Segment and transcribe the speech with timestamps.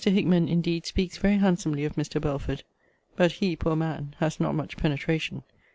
[0.03, 2.19] Hickman, indeed, speaks very handsomely of Mr.
[2.19, 2.63] Belford.
[3.15, 4.15] But he, poor man!
[4.17, 5.43] has not much penetration.